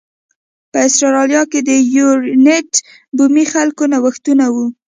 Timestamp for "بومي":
3.17-3.45